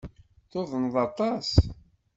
Tuḍneḍ 0.51 0.95
aṭas. 1.05 1.49